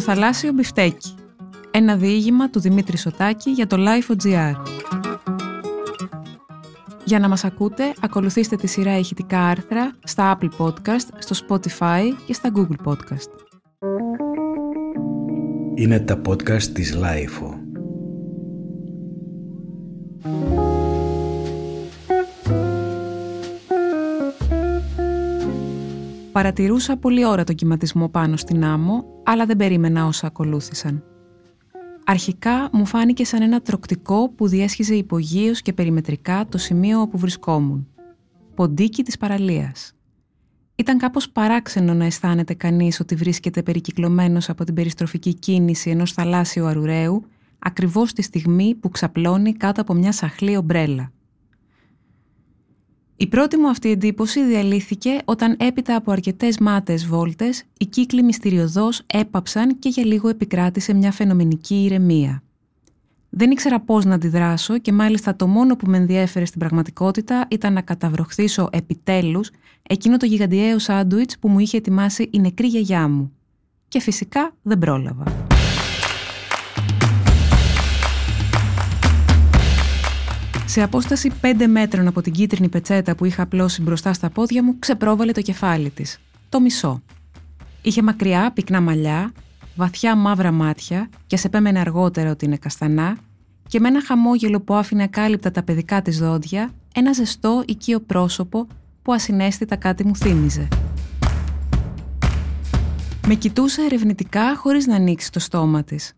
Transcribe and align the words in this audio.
Το 0.00 0.06
θαλάσσιο 0.06 0.52
μπιφτέκι. 0.52 1.14
Ένα 1.70 1.96
διήγημα 1.96 2.50
του 2.50 2.60
Δημήτρη 2.60 2.96
Σωτάκη 2.96 3.50
για 3.50 3.66
το 3.66 3.76
Life.gr. 3.78 4.52
Για 7.04 7.18
να 7.18 7.28
μας 7.28 7.44
ακούτε, 7.44 7.94
ακολουθήστε 8.00 8.56
τη 8.56 8.66
σειρά 8.66 8.98
ηχητικά 8.98 9.40
άρθρα 9.40 9.92
στα 10.04 10.38
Apple 10.38 10.48
Podcast, 10.58 11.08
στο 11.18 11.46
Spotify 11.48 12.02
και 12.26 12.32
στα 12.32 12.50
Google 12.54 12.88
Podcast. 12.88 13.30
Είναι 15.74 16.00
τα 16.00 16.20
podcast 16.28 16.62
της 16.62 16.96
Life. 16.96 17.60
Παρατηρούσα 26.32 26.96
πολλή 26.96 27.26
ώρα 27.26 27.44
τον 27.44 27.54
κυματισμό 27.54 28.08
πάνω 28.08 28.36
στην 28.36 28.64
άμμο, 28.64 29.04
αλλά 29.30 29.46
δεν 29.46 29.56
περίμενα 29.56 30.06
όσα 30.06 30.26
ακολούθησαν. 30.26 31.04
Αρχικά 32.04 32.68
μου 32.72 32.86
φάνηκε 32.86 33.24
σαν 33.24 33.42
ένα 33.42 33.60
τροκτικό 33.60 34.28
που 34.28 34.48
διέσχιζε 34.48 34.94
υπογείως 34.94 35.62
και 35.62 35.72
περιμετρικά 35.72 36.46
το 36.48 36.58
σημείο 36.58 37.00
όπου 37.00 37.18
βρισκόμουν. 37.18 37.88
Ποντίκι 38.54 39.02
της 39.02 39.16
παραλίας. 39.16 39.92
Ήταν 40.74 40.98
κάπως 40.98 41.30
παράξενο 41.30 41.94
να 41.94 42.04
αισθάνεται 42.04 42.54
κανείς 42.54 43.00
ότι 43.00 43.14
βρίσκεται 43.14 43.62
περικυκλωμένος 43.62 44.48
από 44.48 44.64
την 44.64 44.74
περιστροφική 44.74 45.34
κίνηση 45.34 45.90
ενός 45.90 46.12
θαλάσσιου 46.12 46.66
αρουραίου 46.66 47.24
ακριβώς 47.58 48.12
τη 48.12 48.22
στιγμή 48.22 48.74
που 48.74 48.88
ξαπλώνει 48.88 49.52
κάτω 49.52 49.80
από 49.80 49.94
μια 49.94 50.12
σαχλή 50.12 50.56
ομπρέλα. 50.56 51.12
Η 53.22 53.26
πρώτη 53.26 53.56
μου 53.56 53.68
αυτή 53.68 53.90
εντύπωση 53.90 54.44
διαλύθηκε 54.44 55.18
όταν 55.24 55.56
έπειτα 55.58 55.96
από 55.96 56.12
αρκετές 56.12 56.58
μάτες 56.58 57.06
βόλτες 57.06 57.64
οι 57.78 57.86
κύκλοι 57.86 58.22
μυστηριωδώς 58.22 59.02
έπαψαν 59.06 59.78
και 59.78 59.88
για 59.88 60.04
λίγο 60.04 60.28
επικράτησε 60.28 60.94
μια 60.94 61.12
φαινομενική 61.12 61.84
ηρεμία. 61.84 62.42
Δεν 63.30 63.50
ήξερα 63.50 63.80
πώς 63.80 64.04
να 64.04 64.14
αντιδράσω 64.14 64.78
και 64.78 64.92
μάλιστα 64.92 65.36
το 65.36 65.46
μόνο 65.46 65.76
που 65.76 65.90
με 65.90 65.96
ενδιέφερε 65.96 66.44
στην 66.44 66.58
πραγματικότητα 66.60 67.46
ήταν 67.50 67.72
να 67.72 67.80
καταβροχθήσω 67.80 68.68
επιτέλους 68.72 69.50
εκείνο 69.82 70.16
το 70.16 70.26
γιγαντιαίο 70.26 70.78
σάντουιτς 70.78 71.38
που 71.38 71.48
μου 71.48 71.58
είχε 71.58 71.76
ετοιμάσει 71.76 72.28
η 72.32 72.40
νεκρή 72.40 72.66
γιαγιά 72.66 73.08
μου. 73.08 73.32
Και 73.88 74.00
φυσικά 74.00 74.52
δεν 74.62 74.78
πρόλαβα. 74.78 75.49
Σε 80.70 80.82
απόσταση 80.82 81.32
5 81.42 81.66
μέτρων 81.68 82.06
από 82.06 82.20
την 82.20 82.32
κίτρινη 82.32 82.68
πετσέτα 82.68 83.14
που 83.14 83.24
είχα 83.24 83.42
απλώσει 83.42 83.82
μπροστά 83.82 84.12
στα 84.12 84.30
πόδια 84.30 84.62
μου, 84.62 84.78
ξεπρόβαλε 84.78 85.32
το 85.32 85.40
κεφάλι 85.40 85.90
της. 85.90 86.18
Το 86.48 86.60
μισό. 86.60 87.02
Είχε 87.82 88.02
μακριά, 88.02 88.52
πυκνά 88.52 88.80
μαλλιά, 88.80 89.32
βαθιά 89.76 90.16
μαύρα 90.16 90.50
μάτια 90.50 91.08
και 91.26 91.36
σε 91.36 91.48
πέμενε 91.48 91.80
αργότερα 91.80 92.30
ότι 92.30 92.44
είναι 92.44 92.56
καστανά 92.56 93.18
και 93.68 93.80
με 93.80 93.88
ένα 93.88 94.04
χαμόγελο 94.04 94.60
που 94.60 94.74
άφηνε 94.74 95.02
ακάλυπτα 95.02 95.50
τα 95.50 95.62
παιδικά 95.62 96.02
της 96.02 96.18
δόντια, 96.18 96.70
ένα 96.94 97.12
ζεστό 97.12 97.62
οικείο 97.66 98.00
πρόσωπο 98.00 98.66
που 99.02 99.12
ασυναίσθητα 99.12 99.76
κάτι 99.76 100.06
μου 100.06 100.16
θύμιζε. 100.16 100.68
Με 103.26 103.34
κοιτούσε 103.34 103.82
ερευνητικά 103.82 104.56
χωρίς 104.56 104.86
να 104.86 104.94
ανοίξει 104.94 105.32
το 105.32 105.38
στόμα 105.38 105.84
της. 105.84 106.12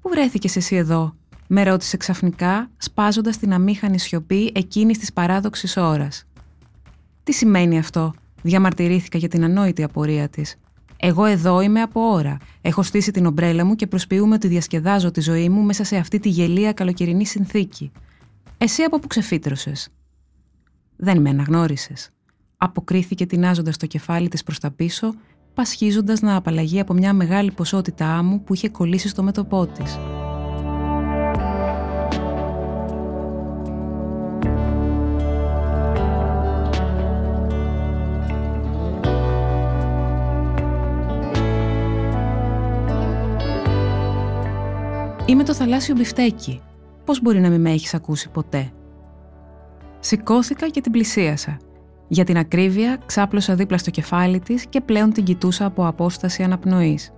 «Πού 0.00 0.08
βρέθηκες 0.08 0.56
εσύ 0.56 0.76
εδώ» 0.76 1.14
με 1.46 1.62
ρώτησε 1.62 1.96
ξαφνικά, 1.96 2.70
σπάζοντας 2.76 3.36
την 3.36 3.52
αμήχανη 3.52 3.98
σιωπή 3.98 4.52
εκείνης 4.54 4.98
της 4.98 5.12
παράδοξης 5.12 5.76
ώρας. 5.76 6.24
Τι 7.22 7.32
σημαίνει 7.32 7.78
αυτό, 7.78 8.12
διαμαρτυρήθηκα 8.42 9.18
για 9.18 9.28
την 9.28 9.44
ανόητη 9.44 9.82
απορία 9.82 10.28
της. 10.28 10.56
Εγώ 10.96 11.24
εδώ 11.24 11.60
είμαι 11.60 11.80
από 11.80 12.00
ώρα. 12.00 12.36
Έχω 12.60 12.82
στήσει 12.82 13.10
την 13.10 13.26
ομπρέλα 13.26 13.64
μου 13.64 13.74
και 13.74 13.86
προσποιούμε 13.86 14.34
ότι 14.34 14.48
διασκεδάζω 14.48 15.10
τη 15.10 15.20
ζωή 15.20 15.48
μου 15.48 15.62
μέσα 15.62 15.84
σε 15.84 15.96
αυτή 15.96 16.18
τη 16.18 16.28
γελία 16.28 16.72
καλοκαιρινή 16.72 17.26
συνθήκη. 17.26 17.92
Εσύ 18.58 18.82
από 18.82 18.98
που 18.98 19.06
ξεφύτρωσες; 19.06 19.88
Δεν 20.96 21.20
με 21.20 21.30
αναγνώρισες. 21.30 22.10
Αποκρίθηκε 22.56 23.26
τεινάζοντας 23.26 23.76
το 23.76 23.86
κεφάλι 23.86 24.28
της 24.28 24.42
προς 24.42 24.58
τα 24.58 24.70
πίσω, 24.70 25.14
πασχίζοντας 25.54 26.20
να 26.20 26.36
απαλλαγεί 26.36 26.80
από 26.80 26.94
μια 26.94 27.12
μεγάλη 27.12 27.50
ποσότητα 27.50 28.16
άμμου 28.16 28.42
που 28.42 28.54
είχε 28.54 28.68
κολλήσει 28.68 29.08
στο 29.08 29.22
μέτωπό 29.22 29.66
της. 29.66 29.98
Είμαι 45.26 45.44
το 45.44 45.54
θαλάσσιο 45.54 45.94
μπιφτέκι. 45.94 46.60
Πώς 47.04 47.22
μπορεί 47.22 47.40
να 47.40 47.48
μην 47.48 47.60
με 47.60 47.70
έχεις 47.70 47.94
ακούσει 47.94 48.28
ποτέ; 48.28 48.72
Σηκώθηκα 50.00 50.68
και 50.68 50.80
την 50.80 50.92
πλησίασα. 50.92 51.56
Για 52.08 52.24
την 52.24 52.36
ακρίβεια 52.36 52.98
ξάπλωσα 53.06 53.54
δίπλα 53.54 53.78
στο 53.78 53.90
κεφάλι 53.90 54.40
της 54.40 54.66
και 54.66 54.80
πλέον 54.80 55.12
την 55.12 55.24
κοιτούσα 55.24 55.64
από 55.64 55.86
απόσταση 55.86 56.42
αναπνοής. 56.42 57.12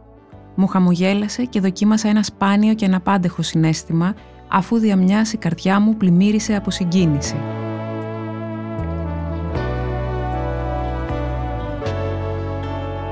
Μου 0.54 0.66
χαμογέλασε 0.66 1.44
και 1.44 1.60
δοκίμασα 1.60 2.08
ένα 2.08 2.22
σπάνιο 2.22 2.74
και 2.74 2.84
αναπάντεχο 2.84 3.42
συνέστημα 3.42 4.14
αφού 4.48 4.78
διαμιάς 4.78 5.32
η 5.32 5.36
καρδιά 5.36 5.80
μου 5.80 5.96
πλημμύρισε 5.96 6.54
από 6.54 6.70
συγκίνηση. 6.70 7.36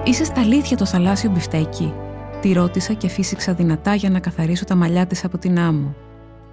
Είσαι 0.04 0.24
στα 0.24 0.40
αλήθεια 0.40 0.76
το 0.76 0.84
θαλάσσιο 0.84 1.30
μπιφτέκι, 1.30 1.92
Τη 2.44 2.52
ρώτησα 2.52 2.92
και 2.92 3.08
φύσηξα 3.08 3.54
δυνατά 3.54 3.94
για 3.94 4.10
να 4.10 4.20
καθαρίσω 4.20 4.64
τα 4.64 4.74
μαλλιά 4.74 5.06
της 5.06 5.24
από 5.24 5.38
την 5.38 5.58
άμμο. 5.58 5.94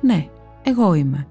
«Ναι, 0.01 0.27
εγώ 0.63 0.93
είμαι». 0.93 1.27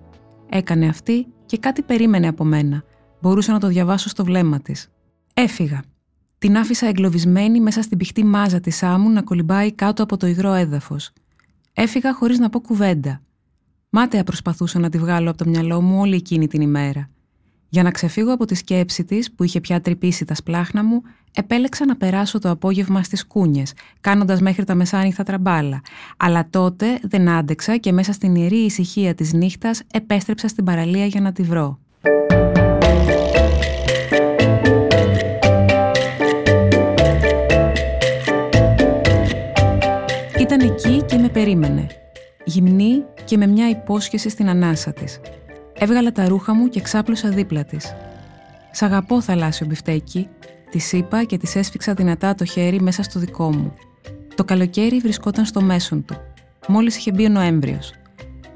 Έκανε 0.48 0.87
αυτή 0.87 1.26
και 1.47 1.59
κάτι 1.59 1.82
περίμενε 1.82 2.28
από 2.28 2.44
μένα. 2.44 2.82
Μπορούσα 3.20 3.53
να 3.53 3.59
το 3.59 3.66
διαβάσω 3.66 4.09
στο 4.09 4.25
βλέμμα 4.25 4.60
της. 4.60 4.88
Έφυγα. 5.34 5.82
Την 6.38 6.56
άφησα 6.56 6.87
εγκλωβισμένη 6.87 7.60
μέσα 7.60 7.82
στην 7.82 7.99
πηχτή 7.99 8.25
μάζα 8.25 8.60
της 8.60 8.82
άμμου 8.82 9.10
να 9.10 9.22
κολυμπάει 9.22 9.72
κάτω 9.72 10.03
από 10.03 10.16
το 10.16 10.26
υγρό 10.26 10.53
έδαφος. 10.53 11.10
Έφυγα 11.72 12.15
χωρίς 12.15 12.38
να 12.38 12.50
πω 12.50 12.60
κουβέντα. 12.60 13.20
Μάταια 13.91 14.25
προσπαθούσα 14.25 14.78
να 14.78 14.88
τη 14.88 14.99
βγάλω 14.99 15.31
από 15.31 15.44
το 15.44 15.50
μυαλό 15.50 15.81
μου 15.81 16.00
όλη 16.00 16.15
εκείνη 16.15 16.47
την 16.47 16.60
ημέρα. 16.60 17.09
Για 17.72 17.82
να 17.82 17.91
ξεφύγω 17.91 18.32
από 18.32 18.44
τη 18.44 18.54
σκέψη 18.54 19.04
της 19.04 19.32
που 19.32 19.44
είχε 19.44 19.60
πια 19.60 19.81
τρυπήσει 19.81 20.25
τα 20.25 20.34
σπλάχνα 20.34 20.84
μου, 20.84 21.03
επέλεξα 21.34 21.84
να 21.84 21.97
περάσω 21.97 22.38
το 22.38 22.50
απόγευμα 22.50 23.03
στις 23.03 23.26
κούνιες, 23.26 23.72
κάνοντας 24.00 24.41
μέχρι 24.41 24.64
τα 24.64 24.75
μεσάνυχτα 24.75 25.22
τραμπάλα. 25.22 25.81
Αλλά 26.16 26.47
τότε 26.50 26.98
δεν 27.03 27.28
άντεξα 27.28 27.76
και 27.76 27.92
μέσα 27.92 28.12
στην 28.12 28.34
ιερή 28.34 28.56
ησυχία 28.56 29.14
της 29.14 29.32
νύχτας 29.32 29.82
επέστρεψα 29.92 30.48
στην 30.48 30.64
παραλία 30.64 31.06
για 31.06 31.20
να 31.20 31.32
τη 31.32 31.42
βρω. 31.42 31.78
Ήταν 40.41 40.60
εκεί 40.60 41.02
και 41.02 41.16
με 41.16 41.28
περίμενε. 41.28 41.87
Γυμνή 42.44 43.04
και 43.25 43.37
με 43.37 43.47
μια 43.47 43.69
υπόσχεση 43.69 44.28
στην 44.28 44.48
ανάσα 44.48 44.92
της. 44.92 45.20
Έβγαλα 45.82 46.12
τα 46.12 46.28
ρούχα 46.28 46.54
μου 46.54 46.68
και 46.68 46.80
ξάπλωσα 46.80 47.28
δίπλα 47.28 47.64
της. 47.64 47.94
Σ' 48.70 48.82
αγαπώ, 48.82 49.20
θαλάσσιο 49.20 49.66
μπιφτέκι, 49.66 50.28
τη 50.70 50.96
είπα 50.96 51.24
και 51.24 51.38
της 51.38 51.56
έσφιξα 51.56 51.94
δυνατά 51.94 52.34
το 52.34 52.44
χέρι 52.44 52.80
μέσα 52.80 53.02
στο 53.02 53.20
δικό 53.20 53.52
μου. 53.52 53.74
Το 54.34 54.44
καλοκαίρι 54.44 54.98
βρισκόταν 54.98 55.44
στο 55.44 55.62
μέσον 55.62 56.04
του. 56.04 56.16
Μόλις 56.69 56.96
είχε 56.96 57.12
μπει 57.12 57.24
ο 57.24 57.28
Νοέμβριος. 57.28 57.92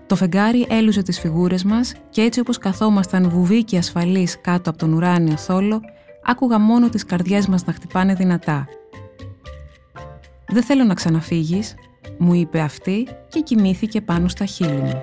Το 0.06 0.16
φεγγάρι 0.16 0.66
έλουζε 0.70 1.02
τις 1.02 1.20
φιγούρες 1.20 1.64
μας 1.64 1.94
και 2.10 2.22
έτσι 2.22 2.40
όπως 2.40 2.58
καθόμασταν 2.58 3.28
βουβοί 3.28 3.64
και 3.64 3.78
ασφαλείς 3.78 4.40
κάτω 4.40 4.70
από 4.70 4.78
τον 4.78 4.92
ουράνιο 4.92 5.36
θόλο, 5.36 5.80
άκουγα 6.24 6.58
μόνο 6.58 6.88
τις 6.88 7.04
καρδιές 7.04 7.46
μας 7.46 7.64
να 7.64 7.72
χτυπάνε 7.72 8.14
δυνατά. 8.14 8.66
Δεν 10.48 10.62
θέλω 10.62 10.84
να 10.84 10.94
ξαναφύγεις, 10.94 11.74
μου 12.18 12.34
είπε 12.34 12.60
αυτή 12.60 13.08
και 13.28 13.40
κοιμήθηκε 13.40 14.00
πάνω 14.00 14.28
στα 14.28 14.44
χείλη 14.44 14.80
μου. 14.80 15.02